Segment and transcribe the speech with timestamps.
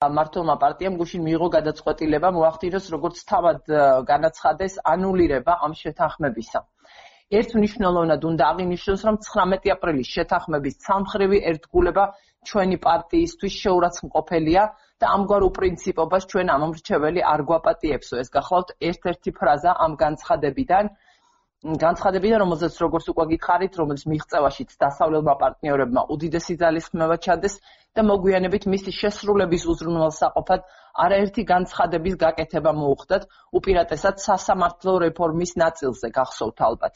[0.00, 3.58] მართლმა პარტიამ გუშინ მიიღო გადაწყვეტილება მოახდინოს როგორც თავად
[4.10, 6.62] განაცხადეს ანულირება ამ შეთანხმებისა.
[7.40, 12.04] ერთ მნიშვნელოვნად უნდა აღინიშნოს, რომ 19 აპრილის შეთანხმების სამხრივი ერთგულება
[12.48, 14.64] ჩვენი პარტიისთვის შეურაცხმყოფელია
[15.04, 18.14] და ამგვარ უპრინციპობას ჩვენ ამომრჩეველი არ გვაპატიებსო.
[18.24, 20.84] ეს გახლავთ ერთ-ერთი ფრაზა ამ განცხადებიდან.
[21.60, 27.54] განცხადებიდან, რომელზეც როგორც უკვე გითხარით, რომელიც მიღწევაშიც დასავლელმა პარტნიორებმა უდიდესი ძალისხმევა ჩადეს
[27.92, 30.60] და მოგვიანებით მისი შესრულების უზრუნველსაყოფად
[31.04, 33.22] არაერთი განცხადების გაკეთება მოუხდათ,
[33.60, 36.94] უპირატესად სასამართლო რეფორმის ნაწილზე გახსოვთ ალბათ.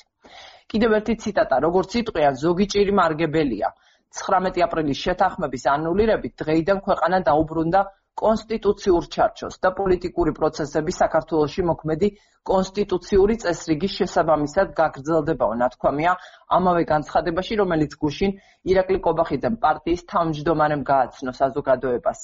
[0.72, 3.68] კიდევ ერთი ციტატა, როგორც იტყვიან, ზოგი ჭირი მარგებელია.
[4.16, 7.80] 19 აპრილის შეთანხმების ანულირებით დღეიდან ქვეყანა დაუბრუნდა
[8.20, 12.08] კონსტიტუციურ ჩარჩოს და პოლიტიკური პროცესები საქართველოში მოქმედი
[12.50, 16.12] კონსტიტუციური წესრიგის შესაბამისად გაგრძელდებაო ნათქვამია
[16.58, 18.36] ამავე განცხადებაში რომელიც გუშინ
[18.74, 22.20] ირაკლი კობახიძემ პარტიის თავმჯდომარემ გააცნო საზოგადოებას.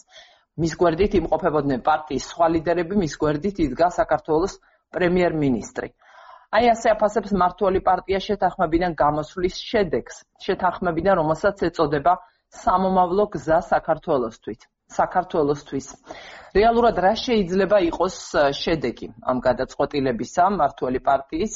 [0.61, 4.59] მის გვერდით იმყოფებოდნენ პარტიის სხვა ლიდერები მის გვერდით იდგა საქართველოს
[4.95, 5.89] პრემიერ-მინისტრი.
[6.59, 12.15] აი ასე აფასებს მართული პარტია შეთანხმებიდან გამოსვლის შედეგს შეთანხმებიდან რომელსაც ეწოდება
[12.63, 15.87] სამომავლო გზა საქართველოსთვის საქართველოსთვის.
[16.59, 18.17] რეალურად რა შეიძლება იყოს
[18.61, 21.55] შედეგი ამ გადაწყვეტილებისა მართული პარტიის?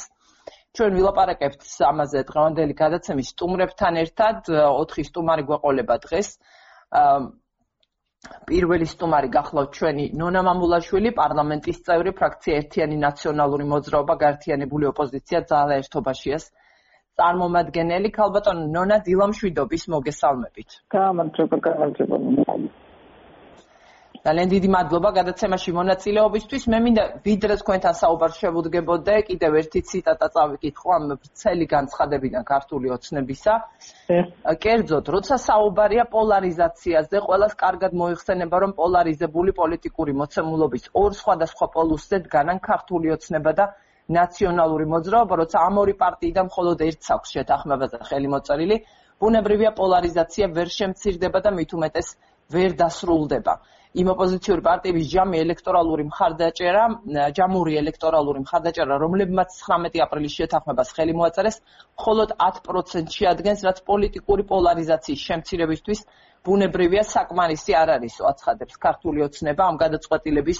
[0.75, 6.29] ჩვენ ვილაპარაკებთ ამაზე დღევანდელი გადაცემის სტუმრებთან ერთად, 4 სტუმარი გვეყოლება დღეს.
[8.49, 15.77] პირველი სტუმარი გახლავთ ჩვენი ნონა მამულაშვილი, პარლამენტის წევრი, ფრაქცია ერთიანი ნაციონალური მოძრაობა, გაერთიანებული ოპოზიცია ძალა
[15.81, 16.47] ერთობაშიას.
[17.19, 20.79] წარმომადგენელი ქალბატონ ნონა დილამშვიდობის მოგესალმებით.
[20.95, 22.74] გამარჯობა, გამარჯობა.
[24.25, 26.63] ძალიან დიდი მადლობა გადაცემაში მონაწილეობისთვის.
[26.73, 33.53] მე მინდა ვიდრე თქვენთან საუბარ შევუდგებოდე, კიდევ ერთი ციტატა წავიკითხო ამ ვრცელი განცხადებიდან ქართული ოცნებისა.
[34.65, 42.57] კერძოდ, როცა საუბარია პოლარიზაციაზე, ყოველას კარგად მოიხსენება, რომ პოლარიზებული პოლიტიკური მოცემულობის ორ სხვადასხვა პოლუსზე დგანან
[42.69, 43.65] ქართული ოცნება და
[44.09, 48.75] ნაციონალური მოძრაობა, როცა ამ ორი პარტიიდან მხოლოდ ერთს აქვს შეთანხმებაზე ხელი მოწერილი,
[49.21, 52.07] ბუნებრივია პოლარიზაცია ვერ შემცირდება და მით უმეტეს
[52.53, 53.53] ვერ დასრულდება.
[53.95, 56.83] იმ ოპოზიციური პარტიების ჯამი ელექტორალური მხარდაჭერა,
[57.37, 61.57] ჯამური ელექტორალური მხარდაჭერა, რომლებმაც 19 აპრილის შეთანხმებას ხელი მოაწერეს,
[61.95, 65.99] მხოლოდ 10% შეადგენს, რაც პოლიტიკური პოლარიზაციის შემცირებისთვის
[66.45, 70.59] ბუნებრივია საკმარისი არ არისო, აცხადებს ქართული ოცნება ამ გადაწყვეტილების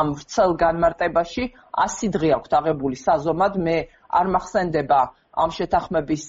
[0.00, 1.44] ამ ვრცელ განმარტებაში
[1.84, 3.76] 100 დღე აქვს აღებული საზომად, მე
[4.20, 5.00] არ მახსენდება
[5.44, 6.24] ამ შეთანხმების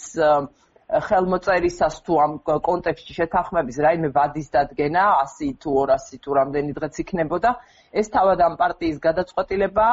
[0.91, 7.52] ხელმოწერისას თუ ამ კონტექსტში შეთანხმების რაიმე ვადის დადგენა 100 თუ 200 თუ რამდენი დღეც იქნებოდა
[7.96, 9.85] ეს თავად ამ პარტიის გადაწყვეტილება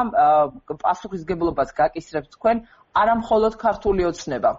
[0.83, 2.65] პასუხისგებლობას გაკისრებს თქვენ
[2.99, 4.51] არა მხოლოდ ქართული ოცნება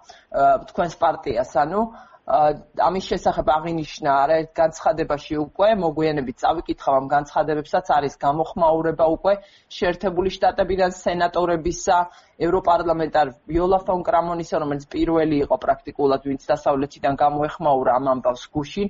[0.71, 1.81] თქვენს პარტიას ანუ
[2.29, 9.33] ამის შესახებ აღინიშნა არაერთ განცხადებაში უკვე მოგვიანებით წავიკითხავ ამ განცხადებებსაც არის გამოხმაურება უკვე
[9.77, 11.97] შეერთებული შტატებიდან სენატორებისა
[12.39, 18.87] ევროპარლამენტარ ვიოლა ფონ კრამონისა რომელიც პირველი იყო პრაქტიკულად ვინც დასავლეთიდან გამოეხმაურა ამ ამბავს გუშინ.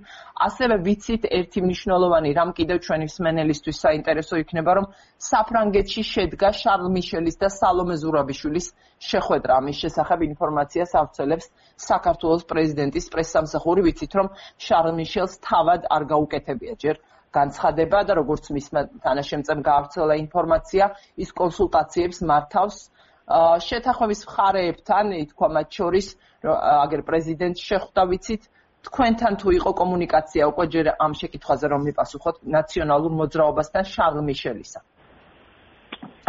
[0.48, 4.86] ასევე ვიცით ერთი მნიშვნელოვანი რამ კიდევ ჩვენი მსმენელისთვის საინტერესო იქნება რომ
[5.30, 8.68] საფრანგეთში შედგა შარლ მიშელის და სალომე ზურაბიშვილის
[9.10, 9.54] შეხვედრა.
[9.60, 11.46] ამის შესახებ ინფორმაციას ავრცელებს
[11.90, 14.28] საქართველოს პრეზიდენტის პრესსამსახური ვიცით რომ
[14.66, 16.74] შარლ მიშელს თავად არ გაუკეთებია.
[16.84, 16.96] ჯერ
[17.34, 18.68] განცხადება და როგორც მის
[19.06, 20.86] თანაშემწემ გაავრცელა ინფორმაცია
[21.24, 22.78] ის კონსულტაციებს მართავს
[23.30, 26.08] შეთანხმების მხარეებთან, ითქვა მათ შორის,
[26.50, 28.44] აგერ პრეზიდენტს შეხვდა ვიცით,
[28.90, 34.80] თქვენთან თუ იყო კომუნიკაცია უკვე ჯერ ამ შეკითხვაზე რომ მიპასუხოთ ნაციონალურ მოძრაობასთან შარლ მიშელისა.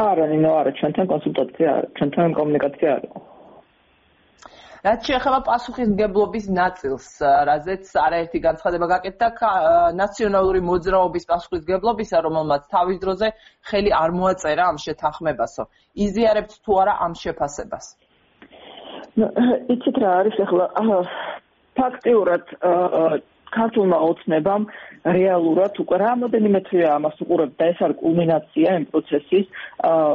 [0.01, 3.03] არა, ნინო, არა, ჩვენთან კონსულტაცია, ჩვენთან კომუნიკაცია არ.
[4.85, 7.09] რაც შეეხება პასუხისმგებლობის ნაწილს,
[7.49, 9.51] რაზეც არაერთი განცხადება გაკეთდა
[10.01, 13.29] ნაციონალური მოძრაობის პასუხისმგებლობისა, რომელმაც თავის დროზე
[13.71, 15.67] ხელი არ მოაწერა ამ შეთანხმებასო.
[16.07, 17.87] იზიარებთ თუ არა ამ შეფასებას?
[19.75, 20.67] იცით რა არის ახლა
[21.77, 22.45] ფაქტიურად
[23.57, 24.67] ქართულმა ოცნებამ
[25.17, 29.47] რეალურად უკვე რამოდენიმე თვეა ამას უყურებ და ეს არის კულმინაცია იმ პროცესის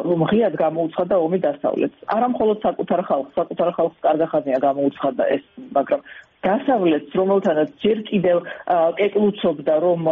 [0.09, 1.97] რომ ღიად გამოუცხადა ომი დასავლეთს.
[2.15, 5.43] არა მხოლოდ საკუთარ ხალხს, საკუთარ ხალხს კარგახანია გამოუცხადა ეს,
[5.77, 6.01] მაგრამ
[6.45, 8.37] დასავლეთს რომელთანაც ჯერ კიდევ
[8.99, 10.09] კეკლუცობდა რომ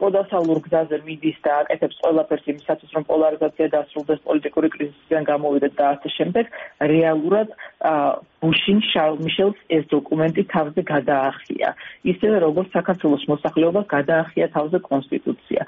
[0.00, 6.08] პროდასავლურ გზაზე მიდის და აკეთებს ყველაფერს იმისათვის რომ პოლარიზაცია დასრულდეს პოლიტიკური კრიზისიდან გამოვიდეთ და ასე
[6.18, 6.44] შემდეგ
[6.92, 7.48] რეალურად
[7.80, 11.68] ბუშინ შარლ მიშელს ეს დოკუმენტი თავზე გადაახია.
[12.04, 15.62] ისევე როგორც საქართველოს მოსახლეობა გადაახია თავზე კონსტიტუცია.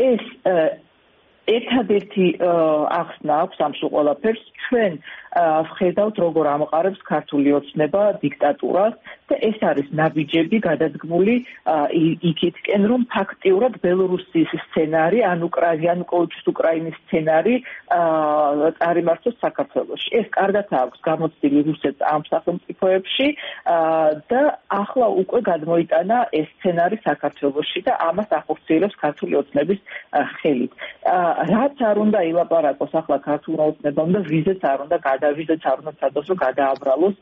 [0.00, 0.24] ეს
[1.48, 2.26] ერთადერთი
[3.00, 4.42] ახსნა აქვს ამ ყველაფერს.
[4.64, 4.92] ჩვენ
[5.36, 8.94] ვხედავთ როგორ ამყარებს ქართული ოცნება დიქტატურას
[9.28, 11.34] და ეს არის ნაბიჯები გადადგმული
[12.30, 17.54] იქითკენ რომ ფაქტიურად ბელორუსიის სცენარი ან უკრაინკოუჩის უკრაინის სცენარი
[18.78, 20.08] წარიმართოს საქართველოში.
[20.20, 23.28] ეს კარგად აქვს გამოცდილი რუსეთს ამ სახელმწიფოებში
[24.32, 24.40] და
[24.80, 29.80] ახლა უკვე გადმოიტანა ეს სცენარი საქართველოში და ამას ახორციელებს ქართული ოცნების
[30.38, 30.72] ხელით.
[31.52, 36.26] რაც არ უნდა ილაპარაკოს ახლა ქართულ ოცნებამ და ვიზეც არ უნდა გადავიზეც არ უნდა სადოს
[36.30, 37.16] რომ გადააბრალოს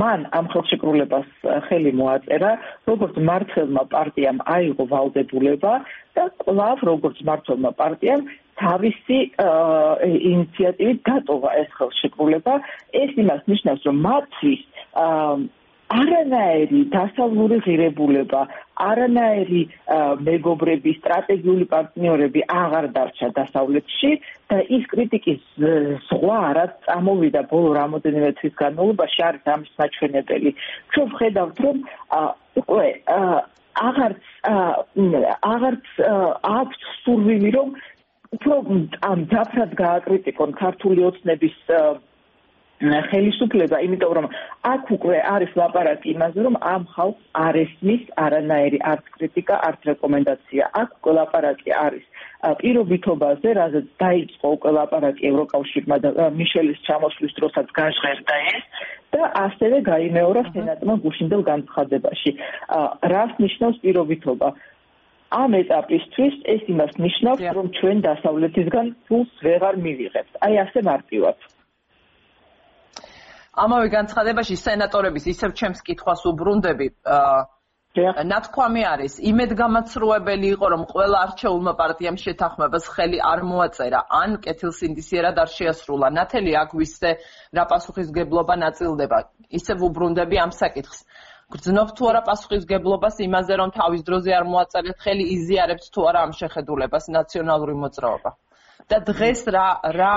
[0.00, 1.28] მან ამ ხელშეკრულებას
[1.68, 2.50] ხელი მოაწერა,
[2.88, 5.72] როგორც მართლმა პარტიამ აიღო ვალდებულება
[6.16, 8.24] და კლავ როგორც მართლმა პარტიამ
[8.58, 9.18] თავისი
[10.32, 12.54] ინიციატივით დატოვა ეს ხელშეკრულება.
[13.02, 14.62] ეს იმას ნიშნავს, რომ მათთვის
[15.88, 18.40] არანაირი დასავლური ღირებულება,
[18.84, 19.62] არანაირი
[20.28, 24.10] მეგობრები, სტრატეგიული პარტნიორები აღარ დარჩა დასავლეთში
[24.52, 25.42] და ის კრიტიკის
[26.08, 30.50] ზღვა რაც წამოვიდა ბოლო რამოდენიმე თვის განმავლობაში არის ამის მაჩვენებელი.
[30.92, 31.76] ჩვენ ვხედავთ რომ
[32.62, 32.88] უკვე
[33.88, 34.22] აღარც
[35.52, 35.86] აღარც
[36.58, 37.68] აქვს სურვილი რომ
[38.36, 38.56] უფრო
[39.08, 41.56] ამ დაფრად გააკრიტიკონ ქართული ოცნების
[42.78, 44.26] ხელისუფლება, იმიტომ რომ
[44.62, 50.62] აქ უკვე არის ლაპარაკი იმაზე, რომ ამ ხალხს არ ესმის არანაირი არც კრიტიკა, არც რეკომენდაცია.
[50.82, 52.04] აქ უკვე ლაპარაკი არის
[52.62, 58.64] პირობითობაზე, რაზეც დაიწყო უკვე ლაპარაკი ევროკავშირმა და მიშელის ჩამოსვლის დროსაც გაჟღერდა ეს
[59.10, 62.30] და ასევე გაიმეორა სენატმა გუშინდელ განცხადებაში.
[63.14, 64.48] რას ნიშნავს პირობითობა?
[65.28, 70.32] ამ ეტაპისთვის ეს იმას ნიშნავს, რომ ჩვენ დასავლეთისგან ფულს ვეღარ მივიღებთ.
[70.46, 71.36] აი ასე მარტივად.
[73.64, 76.88] ამავე განცხადებაში სენატორების ისევ ჩემს კითხვას უბრუნდები
[77.98, 79.14] ნათქვამი არის.
[79.30, 84.00] იმედგამაცრუებელი იყო რომ ყველა არჩეულმა პარტიამ შეთანხმებას ხელი არ მოაწერა.
[84.22, 86.08] ან კეთილსინდისიერად არ შეასრულა.
[86.18, 87.10] ნათელი აქ ვისზე
[87.56, 89.18] რა პასუხისგებლობა ნაწილდება.
[89.58, 90.98] ისევ უბრუნდები ამ საკითხს.
[91.52, 96.32] გრძნობ თუ არა პასუხისგებლობას იმაზე რომ თავის დროზე არ მოაწერეთ ხელი იზიარებთ თუ არა ამ
[96.40, 98.30] შეხედულებას ნაციონალური მოძრაობა
[98.90, 99.68] და დღეს რა
[99.98, 100.14] რა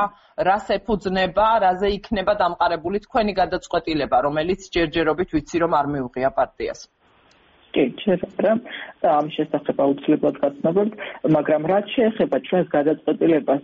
[0.47, 6.87] რას ეფუძნება, რაზე იქნება დამყარებული თქვენი გადაწყვეტილება, რომელიც ჯერჯერობით ვიცი რომ არ მიუღია პარტიას.
[7.71, 8.51] კი, შეიძლება
[9.15, 10.91] ამ შესახებ აუცილებლად გაცნობთ,
[11.35, 13.63] მაგრამ რაც შეეხება ჩვენს გადაწყვეტილებას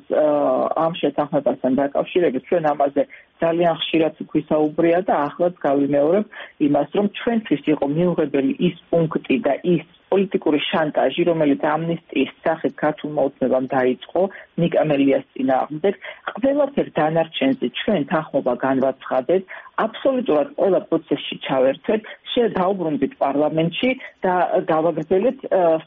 [0.86, 3.04] ამ შეთანხმებასთან დაკავშირებით, ჩვენ ამაზე
[3.44, 6.26] ძალიან ხშირად ვისაუბრია და ახლაც გავიმეორებ
[6.68, 13.12] იმას, რომ ჩვენთვის იყო მიუღებელი ის პუნქტი და ის პოლიტიკური შანტაჟი, რომელიც ამნისტიის სახით ქართულ
[13.18, 14.22] მოძებნებამ დაიწყო
[14.64, 15.94] ნიკამელიას წინააღმდეგ,
[16.38, 19.42] ყველაფერ დანარჩენზე ჩვენ თანხმობა განვაცხადეთ,
[19.86, 22.02] აბსოლუტურად ყველა პროცესში ჩავერთვეთ,
[22.34, 23.90] შედაუბრუნდით პარლამენტში
[24.26, 24.34] და
[24.72, 25.38] გავაგრძელეთ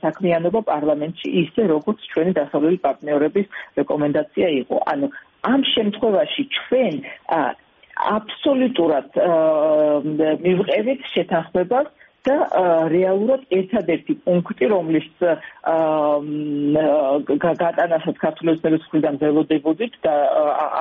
[0.02, 3.46] საქმიანობა პარლამენტში ისე, როგორც ჩვენი დასავლელი პარტნიორების
[3.80, 4.76] რეკომენდაცია იყო.
[4.92, 5.06] ანუ
[5.52, 6.94] ამ შემთხვევაში ჩვენ
[8.00, 9.08] აბსოლუტურად
[10.44, 11.88] მივყევით შეთანხმებას
[12.26, 12.36] და
[12.92, 15.06] რეალურად ერთადერთი პუნქტი რომლის
[17.44, 20.14] გატანასაც ქართულების მხრიდან ველოდებოდით და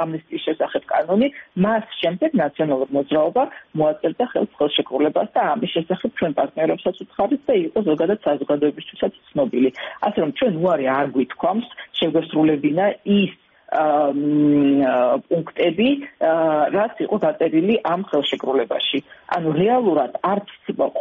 [0.04, 1.32] ამნისტიის შესახებ კანონი
[1.66, 3.44] მას შემდეგ ნაციონალური მოძრაობა
[3.82, 9.70] მოაწერდა ხელს ხელშეკრულებას და ამის შესახებ ჩვენ პარტნიორებსაც უცხარით და იყო ზოგადად საზოგადოებისთვისაც ცნობილი.
[10.08, 11.68] ასე რომ ჩვენ უარი არ გვითქვამს
[12.00, 12.86] შეგვესრულებინა
[13.20, 13.32] ის
[15.30, 15.90] პუნქტები,
[16.76, 19.00] რაც იყო დაწერილი ამ ხელშეკრულებაში.
[19.38, 20.50] ანუ რეალურად არც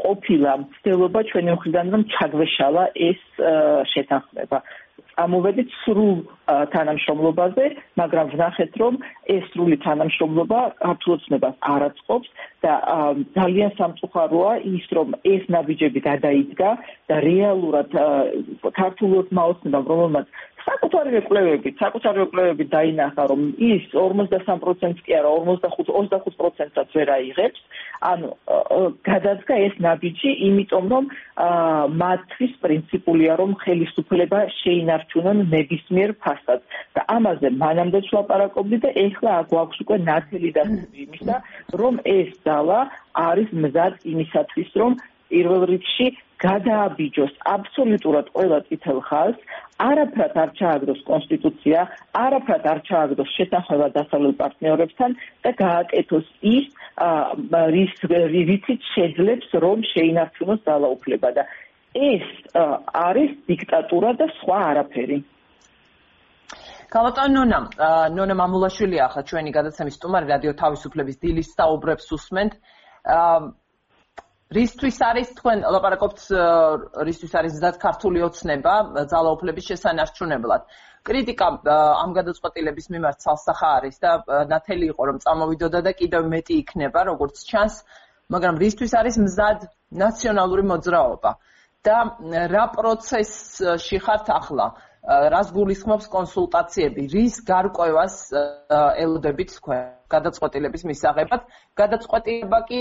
[0.02, 3.20] ყოფილა მცდელობა ჩვენი მხრიდან რომ ჩაგვეშალა ეს
[3.92, 4.58] შეთანხმება.
[5.18, 6.12] ამოვედით სრულ
[6.72, 7.64] თანამშრომლობაზე,
[7.98, 8.94] მაგრამ ვნახეთ, რომ
[9.34, 12.28] ეს სრული თანამშრომლობა ქართულოცნებას არ აწყობს
[12.62, 12.72] და
[13.38, 16.70] ძალიან სამწუხაროა ის, რომ ეს ნაბიჯები გადაიდგა
[17.10, 17.90] და რეალურად
[18.80, 20.26] ქართულოცნებამ რომელმაც
[20.66, 27.60] საკუთარი კვლევებით, საკუთარი კვლევებით დაინახა, რომ ის 53%-ს კი არა, 45 25%-საც ვერ აიღებს.
[28.10, 28.28] ანუ
[29.08, 31.04] გადაძგა ეს ნაბიჯი, იმიტომ რომ
[32.02, 36.60] მათთვის პრინციპულია, რომ ხელისუფლება შეინარჩუნონ ნებისმიერ ფასად.
[36.94, 41.36] და ამაზე მანამდე ვაპარაკობდი და ეხლა გვაქვს უკვე ნათელი დასკვნები იმისა,
[41.80, 42.80] რომ ეს ძალა
[43.28, 44.92] არის მზად იმისათვის, რომ
[45.28, 46.06] პირველ რიგში
[46.42, 49.40] გადააბიჯოს აბსოლუტურად ყველა წითელ ხალხს,
[49.88, 51.80] არაფრად არ ჩააგდოს კონსტიტუცია,
[52.24, 56.66] არაფრად არ ჩააგდოს შეთანხმება დასავლელ პარტნიორებთან და გააკეთოს ის,
[57.74, 57.94] რის
[58.34, 61.42] რიცით შეძლებს რომ შეინარჩუნოს ძალაუფლება და
[61.94, 65.18] ეს არის დიქტატურა და სხვა არაფერი.
[66.88, 67.58] კალატონ ნონა,
[68.16, 72.52] ნონა მამულაშვილი ახლა ჩვენი გადაცემის სტუმარი რადიო თავისუფლების დილის საუბრებს უსმენთ.
[74.56, 76.20] რისთვის არის თქვენ ლაპარაკობთ
[77.08, 78.74] რისთვის არის ზად ქართული ოცნება
[79.12, 80.62] ძალაუფლების შესანარჩუნებლად
[81.08, 84.12] კრიტიკა ამ გადაწყვეტილების მიმართ ცალსახა არის და
[84.52, 87.76] ნათელი იყო რომ წამოვიდოდა და კიდევ მეტი იქნება როგორც ჩანს
[88.32, 89.68] მაგრამ რისთვის არის მზად
[90.04, 91.32] ნაციონალური მოძრაობა
[91.86, 91.96] და
[92.52, 94.66] რა პროცესში ხართ ახლა?
[95.08, 97.02] რას გულისხმობს კონსულტაციები?
[97.14, 98.16] რის გარკვევას
[99.04, 101.46] ელოდებით თქვენ გადაწყვეტილების მისაღებად?
[101.80, 102.80] გადაწყვეტილება კი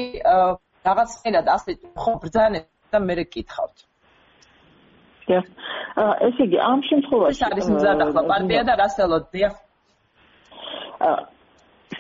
[0.88, 3.78] რაღაცნაირად ასე ხო ბრძანეთ და მე რეკითხავთ.
[5.28, 5.40] და
[6.28, 9.50] ესე იგი ამ შემთხვევაში არის მზად ახლა პარტია და რას ელოდია?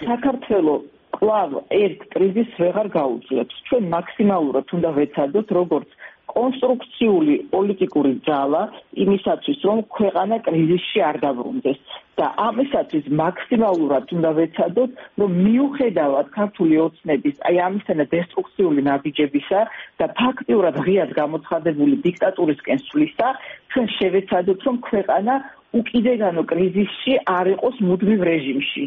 [0.07, 0.85] საქართველოს
[1.17, 1.51] კლავ
[1.83, 3.55] ერთ კრიზისს ვეღარ გაუძლებს.
[3.67, 5.89] ჩვენ მაქსიმალურად უნდა ვეცადოთ როგორც
[6.37, 8.63] კონსტრუქციული პოლიტიკური ძალა
[9.03, 11.79] იმისათვის, რომ ქვეყანა კრიზისში არ დაბრუნდეს.
[12.17, 14.91] და ამისათვის მაქსიმალურად უნდა ვეცადოთ,
[15.21, 19.59] რომ მიუხედავად ქართული ოცნების, აი ამისთანა დესტრუქციული ნაბიჯებისა
[20.01, 23.27] და ფაქტიურად ღიად გამოცხადებული დიქტატურისკენ სვლისა,
[23.71, 25.33] ჩვენ შევეცადოთ, რომ ქვეყანა
[25.77, 28.83] უკიდეგანო კრიზისში არ იყოს მუდმივ რეჟიმში.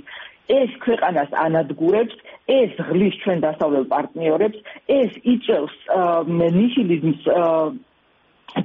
[0.50, 2.14] ეს ქვეყანას ანადგურებს,
[2.50, 4.58] ეს ღლის ჩვენ დასავლელ პარტნიორებს,
[5.00, 5.74] ეს იწევს
[6.58, 7.22] ნიჰილიზმს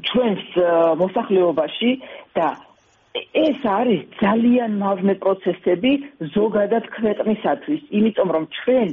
[0.10, 0.46] ჩვენს
[1.02, 1.92] მოსახლეობაში
[2.38, 2.48] და
[3.16, 5.92] ეს არის ძალიან მავნე პროცესები
[6.36, 8.88] ზოგადად ქვეყნისათვის, იმიტომ რომ ჩვენ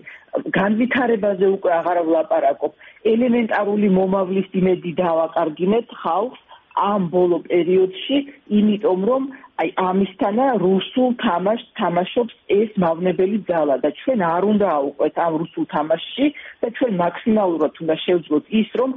[0.58, 2.72] განვითარებაზე უკვე აღარ ვლაპარაკობ,
[3.12, 6.40] ელემენტარული მომავლის იმედი დავაკარგინეთ ხალხს
[6.78, 8.16] ამ ბოლო პერიოდში,
[8.58, 9.22] იმიტომ რომ
[9.60, 15.64] აი ამისთანა რუსულ თამაშს თამაშობს ეს მავნებელი ძალა და ჩვენ არ უნდა აუყვეთ ამ რუსულ
[15.74, 16.26] თამაშში
[16.62, 18.90] და ჩვენ მაქსიმალურად უნდა შევძლოთ ის რომ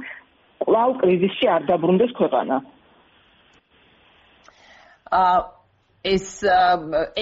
[0.64, 2.56] კვლავ კრიზისში არ დაბრუნდეს ქვეყანა.
[5.20, 5.36] აა
[6.14, 6.26] ეს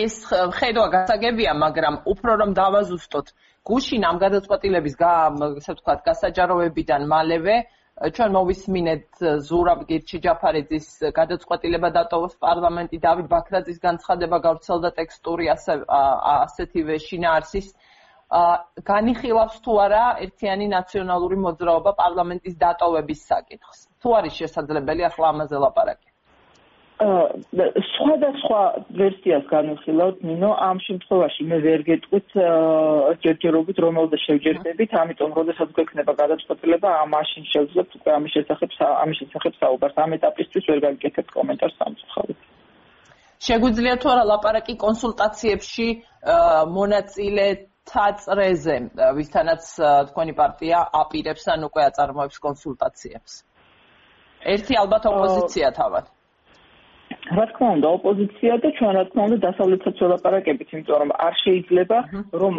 [0.04, 0.14] ეს
[0.58, 3.26] ხედვა გასაგებია, მაგრამ უფრო რომ დავაზუსტოთ,
[3.68, 10.86] გუშინ ამ გადაწყვეტილების, ასე ვთქვათ, გასაჯაროებიდან მალევე აა ჩვენ მოვისმინეთ ზურაბ გირჩიჯაფარიძის
[11.18, 12.98] გადაწყვეტილება დატოვოს პარლამენტი.
[13.04, 15.76] დავით ბაქრაძის განცხადება გავრცელდა ტექსტური ასე
[16.30, 17.68] ასეთივე შინაარსის.
[18.90, 23.86] განიხილავს თუ არა ერთიანი ნაციონალური მოძრაობა პარლამენტის დატოვების საკითხს.
[24.02, 26.13] თუ არის შესაძლებელი ახლა ამაზე ლაპარაკი
[26.94, 28.60] სხვადასხვა
[28.94, 31.42] ვერსიას განვიხილავთ ნინო ამ შემთხვევაში.
[31.50, 32.28] მე ვერ გეტყვით
[33.24, 38.70] ჯერჯერობით რომელზე შევჯერდებით ამიტომ როდესაც გვექნება გადაწყვეტილება ამაშინ შევძლებთ უკვე ამის შესახებ
[39.02, 39.96] ამის შესახებ საუბარს.
[39.98, 42.38] ამ ეტაპისთვის ვერ გაგიკეთებთ კომენტარს სამწუხაროდ.
[43.42, 45.88] შეგვიძლია თუ არა ლაპარაკი კონსულტაციებში
[46.78, 47.46] მონაწილე
[47.90, 48.76] თაწრეზე
[49.18, 49.62] ვისთანაც
[50.14, 53.32] თქვენი პარტია აპირებს ან უკვე აწარმოებს კონსულტაციებს.
[54.54, 56.13] ერთი ალბათ ოპოზიცია თავად
[57.36, 61.98] რა თქმა უნდა ოპოზიცია და ჩვენ რა თქმა უნდა დასავლეთსაც ველაპარაკებით, იმიტომ რომ არ შეიძლება
[62.42, 62.54] რომ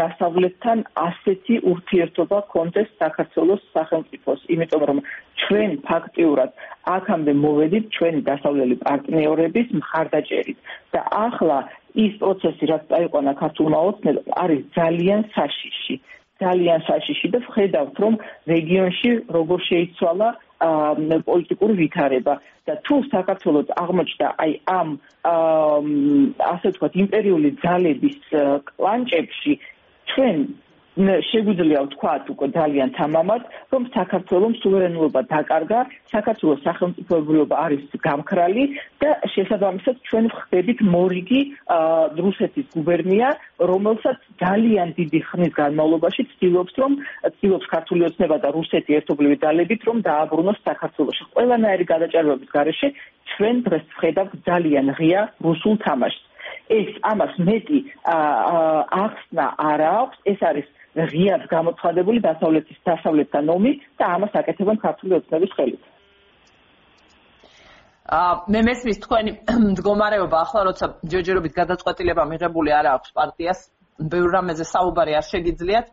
[0.00, 4.98] დასავლეთთან ასეთი ურთიერთობა კონდეს საქართველოს სახელმწიფოს, იმიტომ რომ
[5.42, 6.50] ჩვენ ფაქტიურად
[6.96, 10.58] აქამდე მოვედით ჩვენი დასავლელი პარტნიორების მხარდაჭერით
[10.94, 11.58] და ახლა
[12.04, 15.96] ის პროცესი რაც წაიყვანა ქართულმა ოცნებამ არის ძალიან საშიში
[16.42, 18.14] ძალიან საშიში და ვხედავთ რომ
[18.54, 20.28] რეგიონში როგორ შეიცვალა
[21.28, 22.34] პოლიტიკური ვითარება.
[22.66, 24.88] და თუ საქართველოს აღმოჩნდა აი ამ
[26.52, 28.18] ასე ვთქვათ იმპერიული ძალების
[28.68, 29.52] კლანჭებში
[30.12, 30.38] ჩვენ
[31.00, 35.80] შეგვიძლია ვთქვათ უკვე ძალიან თამამად, რომ საქართველოს სუვერენობა დაკარგა,
[36.12, 38.64] საქართველოს სახელმწიფოებრიობა არის გამქრალი
[39.00, 41.40] და შესაბამისად ჩვენ ვხდებით მორიგი
[42.20, 43.28] რუსეთის გუბერნია,
[43.72, 46.92] რომელსაც ძალიან დიდი ხნის განმავლობაში ცდილობს რომ
[47.40, 51.22] ცდილობს ქართული ოცნება და რუსეთი ერთობლივი ძალებით რომ დააბრუნოს საქართველოში.
[51.32, 52.88] ყველანაირი გადაჭარბების გარეშე
[53.32, 56.20] ჩვენ დღეს ვხედავთ ძალიან ღია რუსულ თამაშს.
[56.68, 64.34] ეს ამას მეტი ახსნა არ აქვს, ეს არის ღიად გამოცხადებული დასავლეთის დასავლეთთან ომი და ამას
[64.40, 65.82] აკეთებენ ქართული ოცნების ხელით.
[68.12, 68.20] ა
[68.52, 69.32] მე მესმის თქვენი
[69.72, 73.60] მდგომარეობა ახლა როცა ჯერჯერობით გადაწყვეტილება მიღებული არა აქვს პარტიას
[74.12, 75.86] ბევრ რამეზე საუბარი არ შეგიძლიათ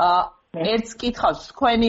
[0.00, 0.10] ა
[0.52, 1.88] ერთს კითხავს თქვენი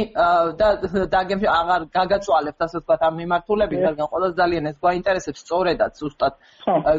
[0.55, 0.67] და
[1.11, 6.37] დაგემ აღარ გაგაწვალებთ ასე ვთქვათ ამ მიმართულებით რადგან ყოველს ძალიან ეს გვაინტერესებს სწორედაც ზუსტად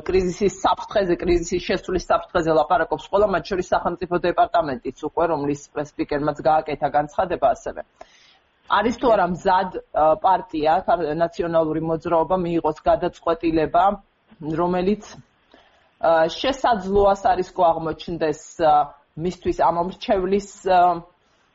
[0.04, 6.88] კრიზისის საფრთხეზე კრიზისის შესრულის საფრთხეზე ლაპარაკობს ყველა მათ შორის სახელმწიფო დეპარტამენტიც უკვე რომლის სპიკერმაც გააკეთა
[6.98, 7.80] განცხადება ასევე.
[8.68, 9.70] არის თუ არა მზად
[10.20, 10.72] პარტია
[11.24, 13.84] ნაციონალური მოძრაობა მიიღოს გადაწყვეტილება
[14.60, 15.02] რომელიც
[16.36, 18.40] შესაძლოა სარისკო აღმოჩნდეს
[19.24, 20.48] მისთვის ამომრჩევლის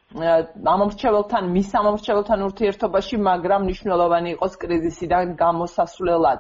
[0.10, 6.40] ამომრჩეველთან მის ამომრჩეველთან ურთიერთობაში, მაგრამ მნიშვნელოვანი იყოს კრიზისიდან გამოსასვლელად.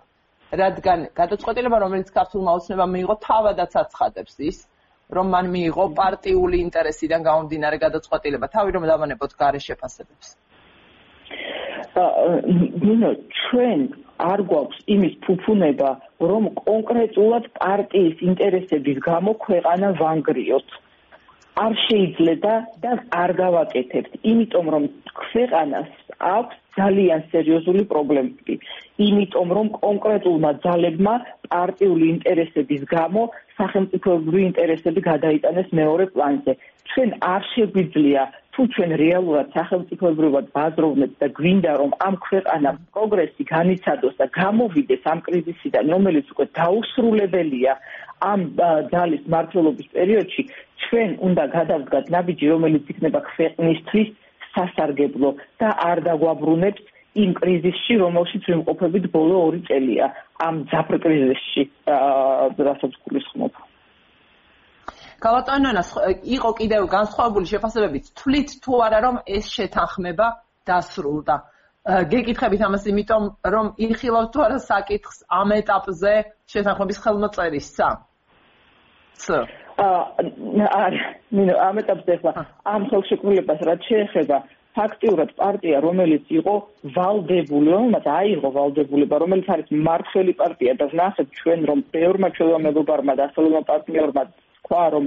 [0.61, 4.57] რადგან გადაწყვეტილება, რომელიც ქართულმა ოცნებამ მიიღო, თავადაც აცხადებს ის,
[5.13, 10.27] რომ მან მიიღო პარტიული ინტერესიდან გამომდინარე გადაწყვეტილება, თავი რომ დავანებოთ გარე შეფასებებს.
[12.81, 13.79] ნინო, ჩვენ
[14.33, 15.89] არ გვაქვს იმის ფუფუნება,
[16.29, 20.69] რომ კონკრეტულად პარტიის ინტერესების გამო ქვეყანა ვანგრიოთ.
[21.65, 22.91] არ შეიძლება და
[23.23, 24.83] არ გავაკეთებთ, იმიტომ რომ
[25.21, 25.89] ქვეყანას
[26.35, 28.55] აქვს ძალიან სერიოზული პრობლემები.
[29.07, 31.13] იმიტომ რომ კონკრეტულმა ძალებმა
[31.51, 33.23] პარტიული ინტერესების გამო
[33.59, 36.53] სახელმწიფოებრივი ინტერესები გადაიტანეს მეორე პლანზე.
[36.91, 38.21] ჩვენ არ შეგვიძლია
[38.53, 45.19] თუ ჩვენ რეალურად სახელმწიფოებრივად ბაზროვნებთ და გვინდა რომ ამ ქვეყანამ პროგრესი განიცადოს და გამოვიდეს ამ
[45.27, 47.73] კრიზისიდან, რომელიც უკვე დაუსრულებელია
[48.31, 48.41] ამ
[48.91, 50.43] ძალის მართლობის პერიოდში,
[50.85, 54.09] ჩვენ უნდა გადავდგათ ნაბიჯი, რომელიც იქნება ქვეყნისთვის
[54.53, 55.29] სასარგებლო
[55.61, 56.83] და არ დაგვაბრუნებს
[57.23, 60.07] იმ კრიზისში, რომელშიც ვიმყოფებით ბოლო 2 წელია,
[60.45, 61.63] ამ ძაფრ კრიზისში,
[62.69, 63.53] რასაც გულისხმობ.
[65.19, 65.89] კალატონონას
[66.37, 70.27] იყო კიდევ განსხვავებული შეფასებებით, თვლით თუ არა რომ ეს შეთანხმება
[70.69, 71.35] დასრულდა.
[72.13, 76.13] გეკითხებით ამას იმიტომ, რომ იხილავთ თუ არა საკითხს ამ ეტაპზე
[76.53, 77.89] შეთანხმების ხელმოწერისა.
[79.19, 79.25] ც
[79.79, 82.31] ნინო ამ ეტაპზე ხა
[82.73, 84.39] ამ ხელშეკრულებას რაც შეეხება
[84.79, 86.53] ფაქტიურად პარტია რომელიც იყო
[86.97, 93.27] ვალდებული რომელმაც აიღო ვალდებულება რომელიც არის მართველი პარტია და ნახეთ ჩვენ რომ ბევრმა ჩვენებობარმა და
[93.29, 94.23] ასრულმა პარტნიორმა
[94.69, 95.05] თქვა რომ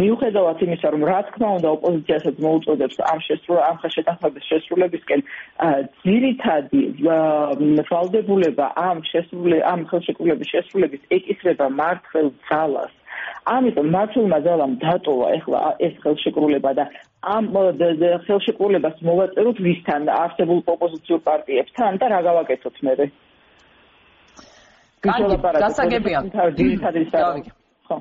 [0.00, 5.20] მიუხედავად იმისა რომ რა თქმა უნდა ოპოზიციასაც მოუწოდებს ამ შესრულება ამ შეთანხმების შესრულებისკენ
[6.02, 6.82] ძირითადი
[7.90, 12.99] ვალდებულება ამ შესრულება ამ ხელშეკრულების შესრულების ეკისრება მართლ ძალას
[13.56, 16.84] ამიტომ მართლმა ძალამ დატოვა ეხლა ეს ხელშეკრულება და
[17.36, 17.44] ამ
[18.26, 23.10] ხელშეკრულებას მოვაწეროთ ვისთან არსებულ ოპოზიციურ პარტიებთან და რა გავაკეთოთ მე?
[25.64, 26.18] გასაგებია.
[27.88, 27.96] ხო.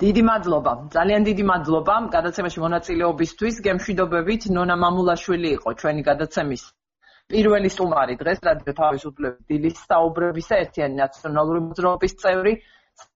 [0.00, 0.72] დიდი მადლობა.
[0.96, 3.54] ძალიან დიდი მადლობა გადაცემაში მონაწილეობისთვის.
[3.66, 6.62] გემშვიდობებით ნონა მამულაშვილი იყო ჩვენი გადაცემის
[7.28, 12.52] პირველი სტუმარი დღეს რადიო თავისუფლების დილის საუბრებისა ერთიანი ნაციონალური მოძრაობის წევრი.